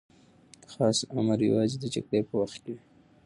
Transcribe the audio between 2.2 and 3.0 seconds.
په وخت کي وي.